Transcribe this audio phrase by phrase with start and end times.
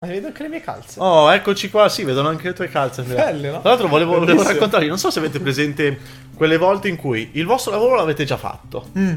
[0.00, 1.00] Ma vedo anche le mie calze.
[1.00, 3.00] Oh, eccoci qua, sì, vedono anche le tue calze.
[3.00, 3.24] Andrea.
[3.24, 3.60] Belle, no?
[3.60, 5.98] Tra l'altro volevo, volevo raccontarvi, non so se avete presente
[6.36, 8.90] quelle volte in cui il vostro lavoro l'avete già fatto.
[8.96, 9.14] Mm.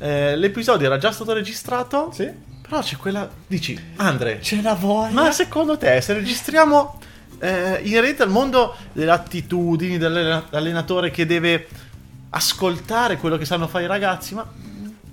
[0.00, 2.30] Eh, l'episodio era già stato registrato, Sì?
[2.60, 3.26] però c'è quella...
[3.46, 5.10] Dici, Andre, C'è la voglia.
[5.14, 6.98] ma secondo te se registriamo
[7.38, 11.66] eh, inerente al mondo delle attitudini dell'allenatore che deve
[12.28, 14.46] ascoltare quello che sanno fare i ragazzi, ma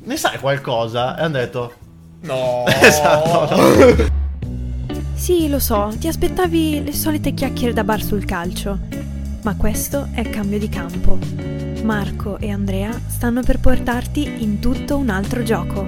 [0.03, 1.17] ne sai qualcosa?
[1.17, 1.73] E hanno detto...
[2.23, 2.65] No.
[2.81, 4.19] Esatto.
[5.21, 8.79] Sì, lo so, ti aspettavi le solite chiacchiere da bar sul calcio.
[9.43, 11.19] Ma questo è cambio di campo.
[11.83, 15.87] Marco e Andrea stanno per portarti in tutto un altro gioco.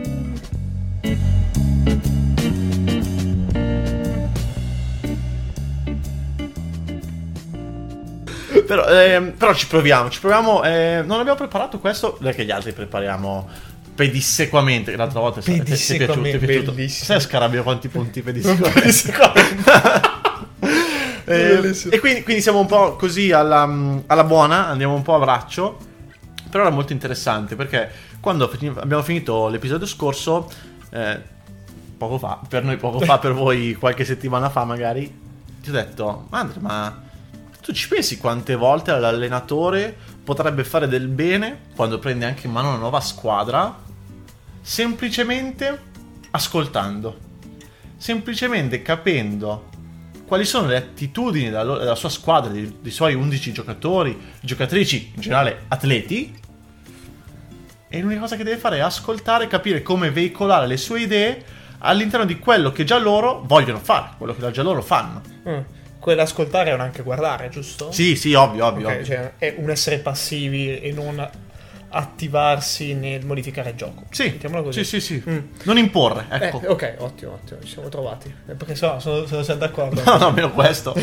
[8.68, 10.63] Però, ehm, però ci proviamo, ci proviamo.
[10.63, 14.91] eh, non abbiamo preparato questo, perché gli altri prepariamo pedissequamente.
[14.91, 16.71] che L'altra volta ti- è piaciuto, ti è Pedissequamente, piaciuto.
[16.71, 17.05] bellissimo.
[17.05, 19.01] Sai a Scarabeo quanti punti pedissequamente?
[21.25, 21.93] Eh, Bellissimo.
[21.93, 23.63] e quindi, quindi siamo un po' così alla,
[24.07, 25.77] alla buona, andiamo un po' a braccio.
[26.49, 30.49] Però era molto interessante perché quando abbiamo finito l'episodio scorso,
[30.91, 31.20] eh,
[31.98, 35.12] poco fa, per noi poco fa, per voi qualche settimana fa magari,
[35.62, 37.01] ti ho detto, Andre, ma
[37.63, 42.67] tu ci pensi quante volte l'allenatore potrebbe fare del bene quando prende anche in mano
[42.67, 43.79] una nuova squadra?
[44.61, 45.81] Semplicemente
[46.31, 47.17] ascoltando,
[47.95, 49.69] semplicemente capendo
[50.25, 55.63] quali sono le attitudini della, sua squadra, dei, dei suoi 11 giocatori, giocatrici, in generale
[55.69, 56.37] atleti.
[57.87, 61.45] E l'unica cosa che deve fare è ascoltare, capire come veicolare le sue idee
[61.79, 65.22] all'interno di quello che già loro vogliono fare, quello che già loro fanno.
[65.47, 65.59] Mm.
[66.03, 67.90] Quell'ascoltare è un anche guardare, giusto?
[67.94, 68.88] Sì, sì, ovvio, ovvio.
[68.88, 69.06] Ok, ovvio.
[69.06, 71.29] cioè è un essere passivi e non
[71.88, 74.03] attivarsi nel modificare il gioco.
[74.09, 74.38] Sì,
[74.72, 75.24] sì, sì, sì.
[75.25, 75.38] Mm.
[75.63, 76.59] Non imporre, ecco.
[76.59, 78.35] Eh, ok, ottimo, ottimo, ci siamo trovati.
[78.50, 80.03] Eh, Perché so, sono, sono sempre d'accordo.
[80.03, 80.94] No, no, almeno questo.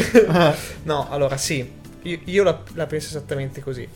[0.83, 1.67] No, allora sì,
[2.03, 3.89] io, io la, la penso esattamente così.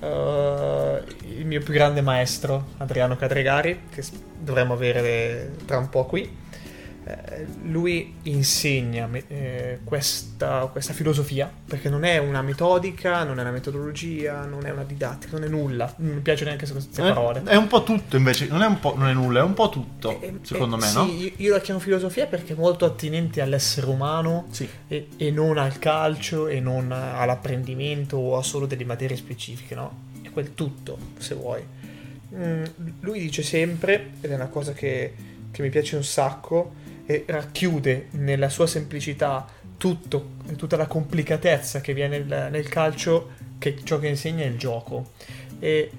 [0.00, 1.00] Uh,
[1.38, 4.02] il mio più grande maestro, Adriano Cadregari, che
[4.36, 6.36] dovremmo avere tra un po' qui, eh,
[7.64, 14.44] lui insegna eh, questa, questa filosofia, perché non è una metodica, non è una metodologia,
[14.44, 15.92] non è una didattica, non è nulla.
[15.98, 17.42] Non mi piace neanche queste Eh, parole.
[17.44, 19.68] È un po' tutto invece, non è, un po', non è nulla, è un po'
[19.68, 21.04] tutto, Eh, secondo eh, me, sì, no?
[21.04, 24.68] io, io la chiamo filosofia perché è molto attinente all'essere umano Sì.
[24.88, 30.06] e, e non al calcio e non all'apprendimento o a solo delle materie specifiche, no?
[30.22, 31.62] È quel tutto, se vuoi.
[32.34, 32.64] Mm,
[33.00, 35.14] lui dice sempre, ed è una cosa che,
[35.50, 36.72] che mi piace un sacco,
[37.10, 39.46] e racchiude nella sua semplicità
[39.78, 44.58] tutto, tutta la complicatezza che viene nel, nel calcio, che ciò che insegna è il
[44.58, 45.12] gioco.
[45.58, 45.90] E-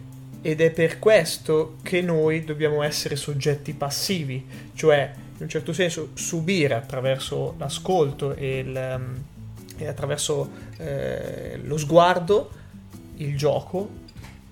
[0.42, 6.12] ed è per questo che noi dobbiamo essere soggetti passivi, cioè in un certo senso
[6.14, 9.24] subire attraverso l'ascolto e, il, ehm,
[9.78, 10.48] e attraverso
[10.78, 12.52] eh, lo sguardo
[13.18, 13.90] il gioco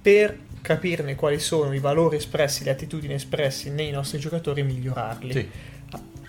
[0.01, 0.35] per
[0.67, 5.31] capirne quali sono i valori espressi, le attitudini espressi nei nostri giocatori e migliorarli.
[5.31, 5.49] Sì.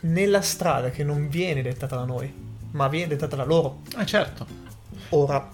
[0.02, 2.32] Nella strada che non viene dettata da noi,
[2.70, 3.80] ma viene dettata da loro.
[3.98, 4.46] Eh, certo.
[5.08, 5.50] Ora,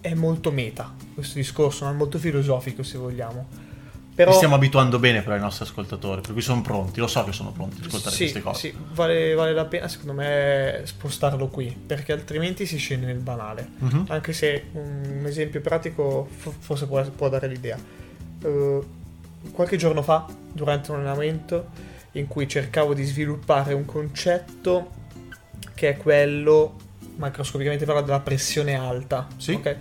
[0.00, 3.64] è molto meta questo discorso, ma è molto filosofico se vogliamo.
[4.14, 7.22] Però Li stiamo abituando bene però ai nostri ascoltatori, per cui sono pronti, lo so
[7.22, 8.60] che sono pronti ad ascoltare sì, queste cose.
[8.60, 13.68] sì, vale, vale la pena secondo me spostarlo qui, perché altrimenti si scende nel banale.
[13.76, 14.06] Mhm.
[14.08, 17.78] Anche se un esempio pratico fo- forse può, può dare l'idea.
[18.46, 18.80] Eh,
[19.52, 21.66] qualche giorno fa, durante un allenamento,
[22.12, 24.90] in cui cercavo di sviluppare un concetto
[25.74, 26.74] che è quello,
[27.16, 29.26] macroscopicamente parlando, della pressione alta.
[29.36, 29.52] Sì.
[29.52, 29.76] ok?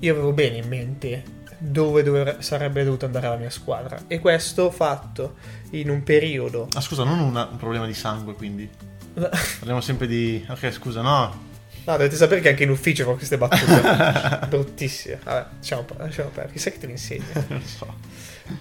[0.00, 3.98] Io avevo bene in mente dove dove sarebbe dovuta andare la mia squadra.
[4.06, 5.34] E questo fatto
[5.70, 8.68] in un periodo Ah, scusa, non una- un problema di sangue, quindi.
[9.58, 10.44] Parliamo sempre di.
[10.48, 11.46] Ok, scusa, no.
[11.88, 15.20] No, dovete sapere che anche in ufficio con queste battute bruttissime.
[15.24, 16.52] Vabbè, lasciamo, lasciamo perdere.
[16.52, 17.24] Chissà che te le insegna.
[17.48, 17.94] Non so.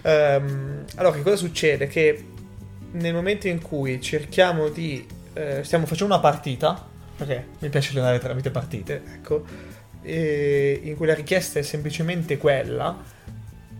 [0.03, 1.87] Ehm, allora, che cosa succede?
[1.87, 2.25] Che
[2.91, 5.05] nel momento in cui cerchiamo di...
[5.33, 6.87] eh, stiamo facendo una partita,
[7.17, 9.43] perché mi piace allenare tramite partite, ecco,
[10.03, 12.97] in cui la richiesta è semplicemente quella,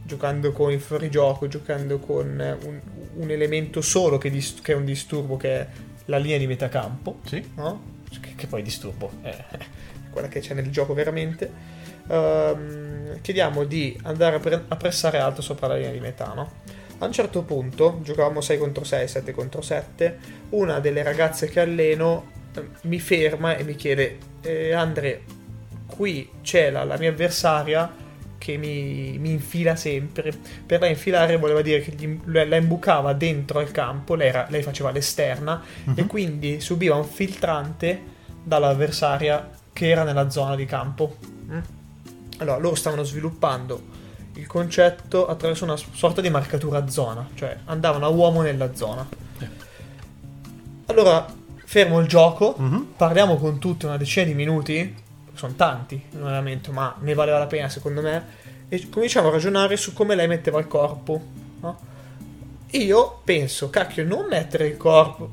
[0.03, 2.79] giocando con il fuorigioco, giocando con un,
[3.15, 5.67] un elemento solo che, dis- che è un disturbo, che è
[6.05, 7.51] la linea di metacampo, Sì?
[7.55, 7.95] no?
[8.09, 9.35] Che, che poi disturbo è
[10.09, 11.51] quella che c'è nel gioco veramente.
[12.07, 16.51] Ehm, chiediamo di andare a, pre- a pressare alto sopra la linea di metà, no?
[16.99, 20.17] A un certo punto, giocavamo 6 contro 6, 7 contro 7,
[20.49, 25.21] una delle ragazze che alleno eh, mi ferma e mi chiede, eh, Andre,
[25.85, 28.05] qui c'è la, la mia avversaria
[28.47, 30.31] che mi, mi infila sempre.
[30.65, 34.61] Per la infilare voleva dire che gli- la imbucava dentro al campo, lei, era- lei
[34.63, 35.93] faceva l'esterna Mhm.
[35.97, 37.99] e quindi subiva un filtrante
[38.43, 41.17] dall'avversaria che era nella zona di campo.
[41.51, 41.59] Mm?
[42.37, 43.81] Allora, loro stavano sviluppando
[44.35, 49.05] il concetto attraverso una sorta di marcatura zona, cioè andavano a uomo nella zona.
[50.85, 51.25] Allora,
[51.65, 52.93] fermo il gioco, Mhm.
[52.95, 54.95] parliamo con tutti una decina di minuti,
[55.37, 58.25] sono tanti, veramente, ma ne valeva la pena secondo me,
[58.69, 61.21] e cominciamo a ragionare su come lei metteva il corpo.
[61.61, 61.77] no?
[62.71, 65.29] Io penso, cacchio, non mettere il corpo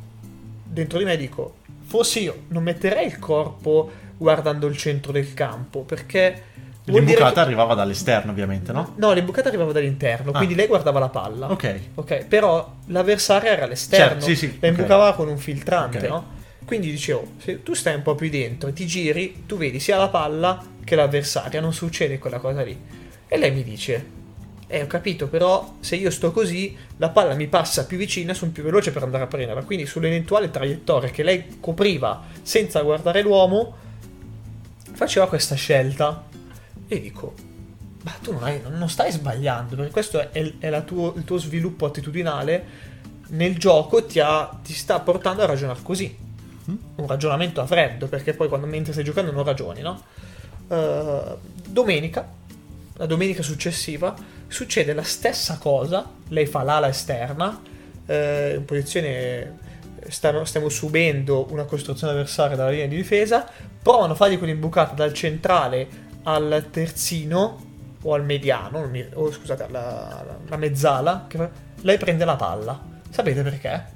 [0.62, 1.56] dentro di me, dico,
[1.86, 6.52] fossi io, non metterei il corpo guardando il centro del campo, perché...
[6.86, 8.92] L'imbucata che- arrivava dall'esterno, ovviamente, no?
[8.96, 10.36] No, l'imbucata arrivava dall'interno, Ah.
[10.36, 11.50] quindi lei guardava la palla.
[11.50, 11.80] Ok.
[11.94, 16.04] Ok, però l'avversaria era all'esterno, Certo, sì, sì, la imbucava con un filtrante, Ok.
[16.04, 16.24] no?
[16.64, 20.08] Quindi dicevo, se tu stai un po' più dentro ti giri, tu vedi sia la
[20.08, 22.78] palla che l'avversaria, non succede quella cosa lì.
[23.26, 24.06] E lei mi dice,
[24.66, 28.50] eh ho capito, però se io sto così, la palla mi passa più vicina, sono
[28.50, 29.62] più veloce per andare a prenderla.
[29.62, 33.76] Quindi sull'eventuale traiettoria che lei copriva senza guardare l'uomo,
[34.92, 36.24] faceva questa scelta.
[36.88, 37.34] E dico,
[38.02, 41.86] ma tu non, hai- non stai sbagliando, perché questo è, è tuo- il tuo sviluppo
[41.86, 42.92] attitudinale
[43.28, 46.23] nel gioco ti, ha- ti sta portando a ragionare così.
[46.66, 50.02] Un ragionamento a freddo, perché poi quando mentre stai giocando non ragioni, no?
[50.68, 51.36] Eh,
[51.68, 52.26] domenica,
[52.94, 54.14] la domenica successiva,
[54.46, 56.08] succede la stessa cosa.
[56.28, 57.60] Lei fa l'ala esterna,
[58.06, 59.58] eh, in posizione
[60.08, 63.46] stanno- stiamo subendo una costruzione avversaria dalla linea di difesa,
[63.82, 65.86] provano a fargli quell'imbucata dal centrale
[66.22, 71.26] al terzino o al mediano, o scusate, alla, alla- mezzala,
[71.82, 72.80] lei prende la palla.
[73.10, 73.93] Sapete perché?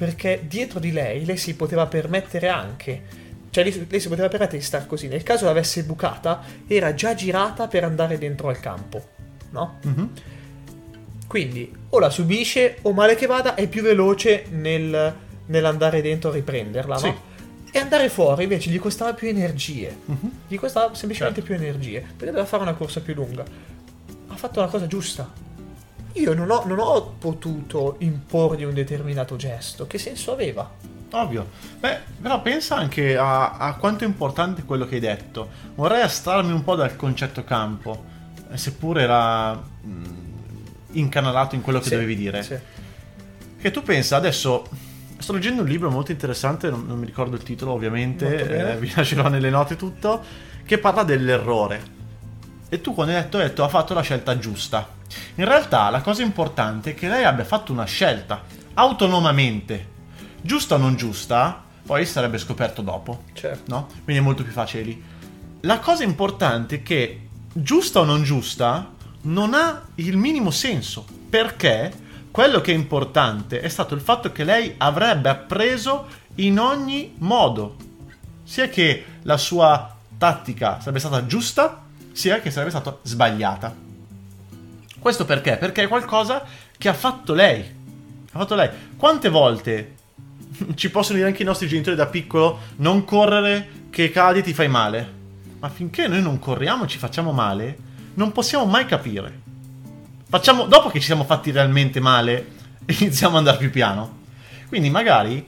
[0.00, 3.02] Perché dietro di lei lei si poteva permettere anche,
[3.50, 7.14] cioè lei, lei si poteva permettere di stare così, nel caso l'avesse bucata era già
[7.14, 9.08] girata per andare dentro al campo,
[9.50, 9.78] no?
[9.82, 10.10] Mhm.
[11.26, 15.14] Quindi o la subisce o male che vada è più veloce nel-
[15.44, 17.06] nell'andare dentro a riprenderla, Sì.
[17.06, 17.20] no?
[17.70, 19.94] E andare fuori invece gli costava più energie.
[20.06, 20.30] Mhm.
[20.48, 21.54] Gli costava semplicemente Certo.
[21.54, 23.44] più energie perché doveva fare una corsa più lunga.
[24.28, 25.30] Ha fatto la cosa giusta.
[26.14, 29.86] Io non ho, non ho potuto imporgli un determinato gesto.
[29.86, 30.68] Che senso aveva?
[31.12, 31.46] Ovvio.
[31.78, 35.48] Beh, però pensa anche a, a quanto è importante quello che hai detto.
[35.74, 38.04] Vorrei astrarmi un po' dal concetto campo,
[38.50, 40.02] eh, seppur era mh,
[40.92, 42.42] incanalato in quello che Sì, dovevi dire.
[42.42, 42.56] sì.
[43.60, 44.66] Che tu pensa, adesso
[45.18, 48.90] sto leggendo un libro molto interessante, non, non mi ricordo il titolo ovviamente, eh, vi
[48.94, 50.22] lascerò nelle note tutto,
[50.64, 51.98] che parla dell'errore.
[52.72, 54.88] E tu quando hai detto, hai detto ha fatto la scelta giusta.
[55.34, 58.44] In realtà la cosa importante è che lei abbia fatto una scelta,
[58.74, 59.88] autonomamente.
[60.40, 63.64] Giusta o non giusta, poi sarebbe scoperto dopo, Certo.
[63.66, 63.86] no?
[64.04, 65.02] Quindi è molto più facile lì.
[65.62, 71.92] La cosa importante è che, giusta o non giusta, non ha il minimo senso, perché
[72.30, 76.06] quello che è importante è stato il fatto che lei avrebbe appreso
[76.36, 77.74] in ogni modo,
[78.44, 83.74] sia che la sua tattica sarebbe stata giusta, sia che sarebbe stata sbagliata.
[84.98, 85.56] Questo perché?
[85.56, 86.44] Perché è qualcosa
[86.76, 87.60] che ha fatto lei.
[87.60, 88.68] Ha fatto lei.
[88.96, 89.96] Quante volte
[90.74, 94.68] ci possono dire anche i nostri genitori da piccolo non correre che cadi ti fai
[94.68, 95.18] male?
[95.58, 97.76] Ma finché noi non corriamo e ci facciamo male,
[98.14, 99.40] non possiamo mai capire.
[100.28, 104.18] Facciamo, dopo che ci siamo fatti realmente male, iniziamo ad andare più piano.
[104.68, 105.46] Quindi magari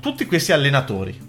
[0.00, 1.28] tutti questi allenatori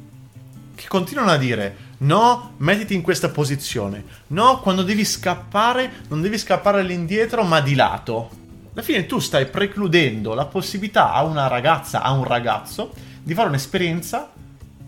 [0.73, 6.37] che continuano a dire no, mettiti in questa posizione, no, quando devi scappare non devi
[6.37, 8.29] scappare all'indietro ma di lato.
[8.73, 13.49] Alla fine tu stai precludendo la possibilità a una ragazza, a un ragazzo, di fare
[13.49, 14.31] un'esperienza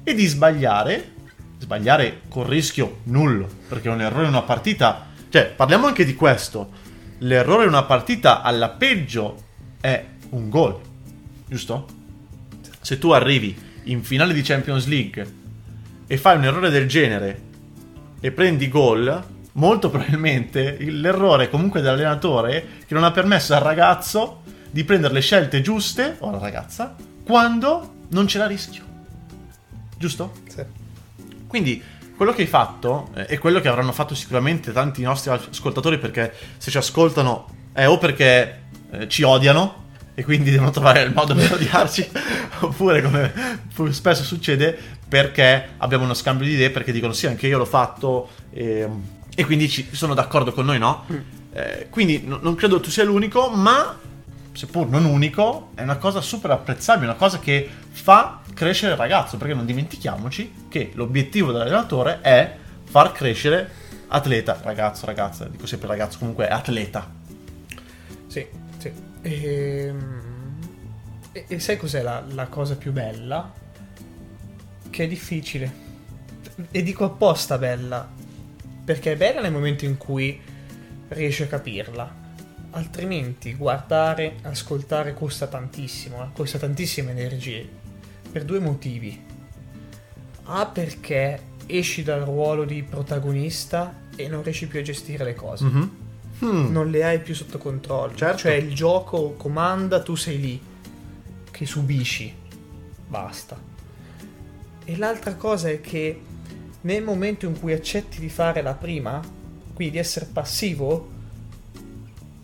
[0.03, 1.11] e di sbagliare,
[1.59, 6.69] sbagliare con rischio nullo, perché un errore in una partita, cioè parliamo anche di questo,
[7.19, 9.41] l'errore in una partita alla peggio
[9.81, 10.79] è un gol,
[11.47, 11.87] giusto?
[12.81, 15.41] Se tu arrivi in finale di Champions League
[16.07, 17.41] e fai un errore del genere
[18.19, 24.41] e prendi gol, molto probabilmente il- l'errore comunque dell'allenatore che non ha permesso al ragazzo
[24.69, 28.83] di prendere le scelte giuste, o alla ragazza, quando non c'era rischio.
[29.97, 30.33] Giusto?
[30.47, 30.63] Sì.
[31.47, 31.81] Quindi
[32.15, 36.33] quello che hai fatto eh, è quello che avranno fatto sicuramente tanti nostri ascoltatori perché
[36.57, 39.81] se ci ascoltano è o perché eh, ci odiano
[40.15, 42.09] e quindi devono trovare il modo per odiarci
[42.61, 43.33] oppure come
[43.91, 44.77] spesso succede
[45.13, 48.89] perché abbiamo uno scambio di idee perché dicono sì anche io l'ho fatto e,
[49.35, 51.05] e quindi ci, sono d'accordo con noi no?
[51.53, 53.95] Eh, quindi no- non credo tu sia l'unico ma
[54.53, 59.37] seppur non unico, è una cosa super apprezzabile, una cosa che fa crescere il ragazzo,
[59.37, 63.69] perché non dimentichiamoci che l'obiettivo dell'allenatore è far crescere
[64.07, 67.07] atleta, ragazzo, ragazza, dico sempre ragazzo, comunque atleta.
[68.25, 68.47] Sì,
[68.79, 68.91] sì.
[69.21, 70.21] Ehm,
[71.33, 73.61] E, e sai cos'è la, la cosa più bella?
[74.93, 75.73] Che è difficile.
[76.69, 78.07] E dico apposta bella.
[78.85, 80.39] Perché è bella nel momento in cui
[81.07, 82.15] riesci a capirla.
[82.69, 87.67] Altrimenti guardare, ascoltare costa tantissimo, eh, costa tantissime energie.
[88.31, 89.19] Per due motivi.
[90.43, 95.63] A perché esci dal ruolo di protagonista e non riesci più a gestire le cose.
[95.65, 95.91] Mhm.
[96.37, 96.71] Hmm.
[96.71, 98.13] Non le hai più sotto controllo.
[98.13, 98.37] Certo.
[98.37, 100.61] Cioè il gioco comanda, tu sei lì
[101.49, 102.31] che subisci.
[103.07, 103.72] Basta.
[104.85, 106.19] E l'altra cosa è che
[106.81, 109.21] nel momento in cui accetti di fare la prima,
[109.73, 111.09] quindi di essere passivo,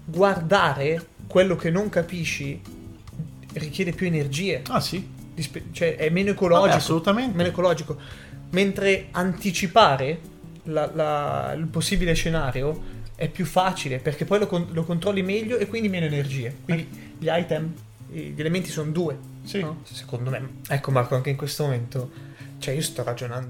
[0.05, 2.60] guardare quello che non capisci
[3.53, 4.62] richiede più energie.
[4.67, 6.75] Ah sì, Dispe- cioè è meno Vabbè, ecologico.
[6.75, 7.36] assolutamente.
[7.38, 7.98] meno ecologico.
[8.51, 10.19] Mentre anticipare
[10.63, 15.58] la- la- il possibile scenario è più facile perché poi lo, con- lo controlli meglio
[15.58, 16.55] e quindi meno energie.
[16.63, 17.74] Quindi gli item,
[18.10, 19.17] gli elementi sono due.
[19.43, 19.62] Sì.
[19.62, 19.81] no?
[19.84, 20.48] Secondo me.
[20.67, 22.12] Ecco Marco, anche in questo momento,
[22.60, 23.50] cioè io sto ragionando.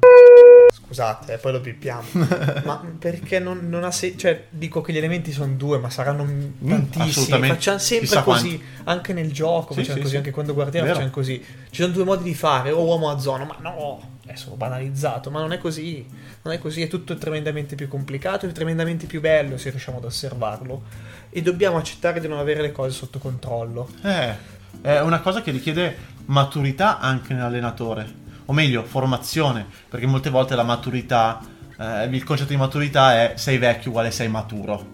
[0.72, 2.04] Scusate, eh, poi lo bippiamo.
[2.64, 4.18] ma perché non, non ha senso?
[4.20, 7.10] Cioè, dico che gli elementi sono due, ma saranno tantissimi.
[7.10, 7.56] assolutamente.
[7.56, 10.18] Facciamo sempre Chissà così, anche nel gioco, Sì, facciamo sì, così, sì.
[10.18, 11.00] anche quando guardiamo Vero.
[11.00, 11.44] facciamo così.
[11.70, 15.32] Ci sono due modi di fare, o uomo a zona, ma no, è solo banalizzato,
[15.32, 16.06] ma non è così.
[16.42, 20.06] Non è così, è tutto tremendamente più complicato e tremendamente più bello se riusciamo ad
[20.06, 20.84] osservarlo.
[21.30, 23.90] E dobbiamo accettare di non avere le cose sotto controllo.
[24.04, 24.36] Eh,
[24.82, 28.08] è una cosa che richiede maturità anche nell'allenatore,
[28.50, 31.40] o meglio, formazione, perché molte volte la maturità,
[31.80, 34.88] eh, il concetto di maturità è sei vecchio uguale sei maturo.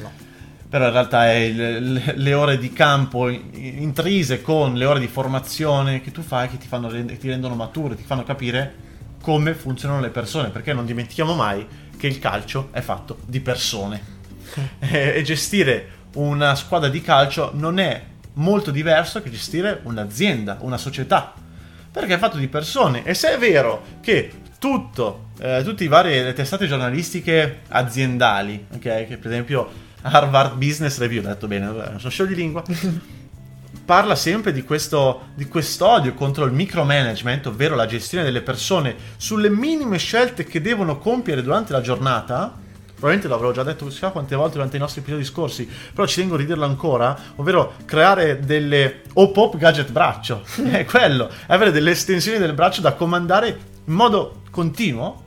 [0.00, 0.10] No.
[0.68, 5.06] Però in realtà è il- le- ore di campo in- intrise con le ore di
[5.06, 8.74] formazione che tu fai che ti, fanno ti rendono maturo, ti fanno capire
[9.22, 11.64] come funzionano le persone, perché non dimentichiamo mai
[11.96, 14.14] che il calcio è fatto di persone.
[14.80, 18.02] e gestire una squadra di calcio non è
[18.34, 21.34] molto diverso che gestire un'azienda, una società,
[21.96, 23.04] perché è fatto di persone.
[23.04, 29.16] E se è vero che tutto, eh, tutte le varie testate giornalistiche aziendali, ok, che
[29.18, 29.66] per esempio
[30.02, 32.62] Harvard Business Review, ho detto bene, vabbè, sono scioglilingua,
[33.86, 39.48] parla sempre di questo di quest'odio contro il micromanagement, ovvero la gestione delle persone sulle
[39.48, 42.64] minime scelte che devono compiere durante la giornata.
[42.96, 46.34] Probabilmente l'avrò già detto chissà quante volte durante i nostri episodi scorsi, però ci tengo
[46.34, 50.42] a ridirlo ancora, ovvero creare delle o-pop gadget braccio.
[50.70, 55.24] è quello, è avere delle estensioni del braccio da comandare in modo continuo.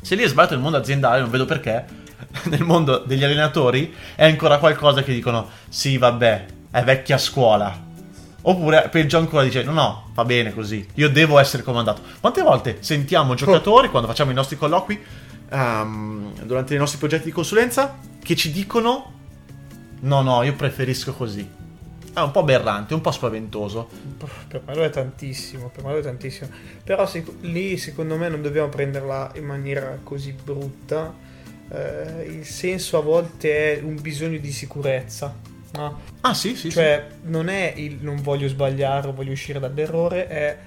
[0.00, 1.84] Se lì è sbagliato nel mondo aziendale, non vedo perché
[2.48, 7.84] nel mondo degli allenatori è ancora qualcosa che dicono sì, vabbè, è vecchia scuola.
[8.48, 12.00] Oppure, peggio ancora, dice no, no, va bene così, io devo essere comandato.
[12.20, 17.32] Quante volte sentiamo giocatori, quando facciamo i nostri colloqui, ehm, durante i nostri progetti di
[17.32, 19.12] consulenza, che ci dicono
[20.00, 21.48] no, no, io preferisco così.
[22.12, 23.88] È un po' aberrante, un po' spaventoso.
[24.48, 26.48] Per me lo è tantissimo, per me lo è tantissimo.
[26.82, 31.12] Però sic- lì secondo me non dobbiamo prenderla in maniera così brutta.
[31.68, 35.34] Eh, il senso a volte è un bisogno di sicurezza.
[35.72, 36.00] no?
[36.22, 36.70] Ah sì, sì, sì.
[36.70, 40.58] Cioè, non è il non voglio sbagliare o voglio uscire dall'errore, è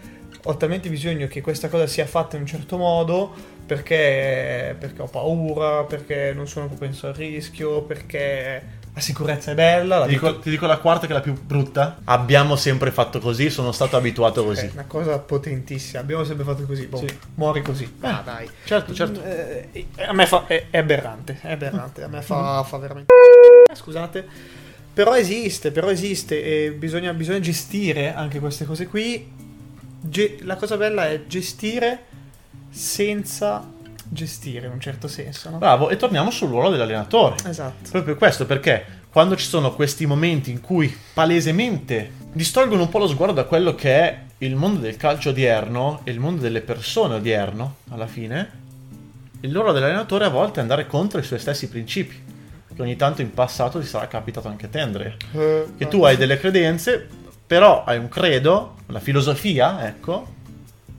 [0.43, 3.33] ho talmente bisogno che questa cosa sia fatta in un certo modo
[3.65, 9.99] perché, perché ho paura, perché non sono propenso al rischio, perché la sicurezza è bella.
[9.99, 11.99] La Ti dico, ti dico la quarta che è la più brutta.
[12.05, 14.65] Abbiamo sempre fatto così, sono stato abituato così.
[14.65, 15.99] È una cosa potentissima.
[16.01, 16.87] Abbiamo sempre fatto così.
[16.87, 17.17] Boh, Sì.
[17.35, 17.95] Muori così.
[18.01, 18.49] Ah, dai.
[18.65, 19.21] Certo, certo.
[19.23, 20.45] Eh, a me fa.
[20.47, 21.37] È, è aberrante.
[21.41, 22.03] È aberrante.
[22.03, 22.21] A me Mm.
[22.21, 23.13] fa, fa veramente.
[23.71, 24.25] Eh, Scusate.
[24.91, 26.43] Però esiste, però esiste.
[26.65, 29.37] E bisogna, bisogna gestire anche queste cose qui.
[30.01, 32.05] Ge- la cosa bella è gestire
[32.69, 33.65] senza
[34.11, 35.49] gestire in un certo senso.
[35.49, 35.57] No?
[35.57, 37.35] Bravo, e torniamo sul ruolo dell'allenatore.
[37.47, 37.89] Esatto.
[37.91, 43.07] Proprio questo, perché quando ci sono questi momenti in cui palesemente distolgono un po' lo
[43.07, 47.15] sguardo da quello che è il mondo del calcio odierno e il mondo delle persone
[47.15, 48.51] odierno, alla fine,
[49.41, 52.27] il ruolo dell'allenatore a volte è andare contro i suoi stessi principi.
[52.73, 55.13] Che ogni tanto in passato ti sarà capitato anche a te, Andrea.
[55.33, 57.07] Eh, Che tu hai delle credenze,
[57.49, 60.35] però hai un credo, una filosofia, ecco.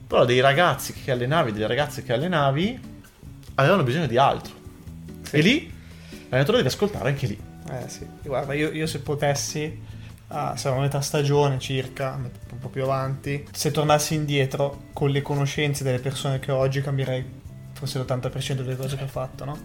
[0.05, 2.77] Però dei ragazzi che allenavi, delle ragazze che allenavi,
[3.55, 4.53] avevano bisogno di altro.
[5.21, 5.37] Sì.
[5.37, 5.73] E lì
[6.23, 7.39] l'allenatore deve ascoltare anche lì.
[7.69, 9.81] Eh sì, guarda, io, io se potessi,
[10.27, 15.21] ah, siamo a metà stagione circa, un po' più avanti, se tornassi indietro con le
[15.21, 17.23] conoscenze delle persone che ho oggi cambierei
[17.81, 19.57] forse l'80% delle cose che ho fatto, no?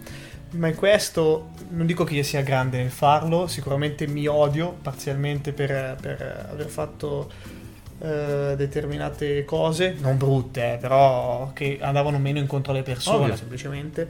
[0.52, 5.52] Ma in questo non dico che io sia grande nel farlo, sicuramente mi odio parzialmente
[5.52, 7.30] per, per aver fatto
[7.98, 13.36] eh, determinate cose, non brutte, eh, però che andavano meno incontro alle persone Ovvio.
[13.36, 14.08] semplicemente.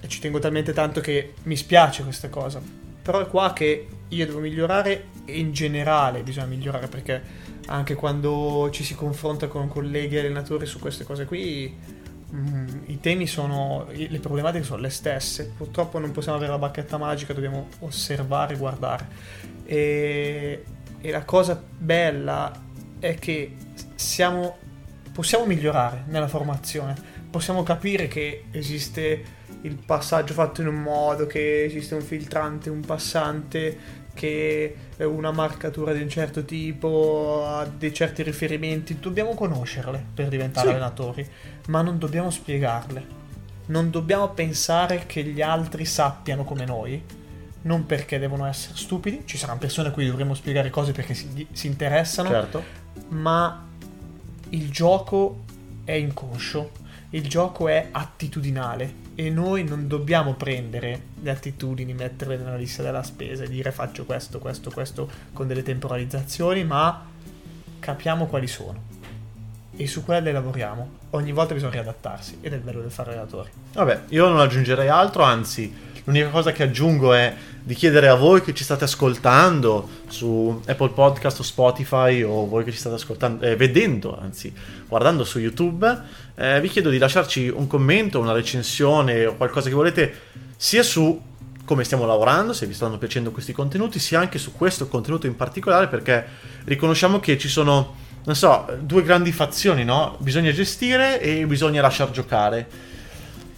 [0.00, 2.60] e ci tengo talmente tanto che mi spiace questa cosa.
[3.02, 7.22] Però è qua che io devo migliorare e in generale bisogna migliorare perché
[7.66, 11.74] anche quando ci si confronta con colleghi e allenatori su queste cose qui
[12.28, 15.52] i temi sono le problematiche sono le stesse.
[15.56, 19.08] Purtroppo non possiamo avere la bacchetta magica dobbiamo osservare guardare.
[19.64, 20.64] E,
[21.00, 22.52] e la cosa bella
[22.98, 23.56] è che
[23.94, 24.58] siamo,
[25.12, 26.94] possiamo migliorare nella formazione.
[27.30, 32.80] Possiamo capire che esiste il passaggio fatto in un modo, che esiste un filtrante, un
[32.80, 40.28] passante, che una marcatura di un certo tipo ha dei certi riferimenti, dobbiamo conoscerle per
[40.28, 40.72] diventare sì.
[40.72, 41.28] allenatori,
[41.68, 43.24] ma non dobbiamo spiegarle.
[43.66, 47.02] Non dobbiamo pensare che gli altri sappiano come noi,
[47.62, 51.46] non perché devono essere stupidi, ci saranno persone a cui dovremo spiegare cose perché si,
[51.52, 52.62] si interessano, certo.
[53.08, 53.66] ma
[54.50, 55.44] il gioco
[55.84, 56.70] è inconscio,
[57.10, 63.02] il gioco è attitudinale e noi non dobbiamo prendere le attitudini, metterle nella lista della
[63.02, 67.04] spesa e dire faccio questo, questo, questo con delle temporalizzazioni, ma
[67.78, 68.94] capiamo quali sono
[69.76, 71.04] e su quelle lavoriamo.
[71.10, 73.50] Ogni volta bisogna riadattarsi ed è il bello del fare relatori.
[73.72, 75.74] Vabbè, io non aggiungerei altro, anzi,
[76.06, 80.90] l'unica cosa che aggiungo è di chiedere a voi che ci state ascoltando su Apple
[80.90, 84.52] Podcast o Spotify o voi che ci state ascoltando, eh, vedendo, anzi,
[84.86, 86.02] guardando su YouTube,
[86.36, 90.14] eh, vi chiedo di lasciarci un commento, una recensione o qualcosa che volete
[90.56, 91.20] sia su
[91.64, 95.34] come stiamo lavorando, se vi stanno piacendo questi contenuti, sia anche su questo contenuto in
[95.34, 96.24] particolare perché
[96.64, 100.16] riconosciamo che ci sono, non so, due grandi fazioni, no?
[100.20, 102.94] Bisogna gestire e bisogna lasciar giocare.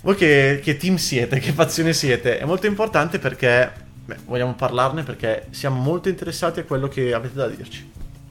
[0.00, 2.38] Voi che, che team siete, che fazione siete?
[2.38, 7.34] È molto importante perché Beh, vogliamo parlarne perché siamo molto interessati a quello che avete
[7.34, 7.86] da dirci.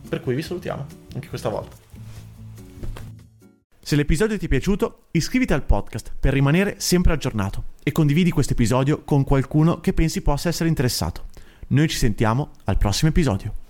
[0.10, 1.76] Per cui vi salutiamo, anche questa volta.
[3.80, 8.54] Se l'episodio ti è piaciuto, iscriviti al podcast per rimanere sempre aggiornato e condividi questo
[8.54, 11.26] episodio con qualcuno che pensi possa essere interessato.
[11.68, 13.67] Noi ci sentiamo al prossimo episodio.